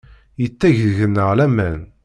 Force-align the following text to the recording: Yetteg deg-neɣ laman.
Yetteg 0.41 0.75
deg-neɣ 0.85 1.29
laman. 1.37 1.81